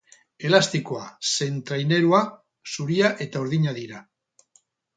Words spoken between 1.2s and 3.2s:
zein trainerua zuria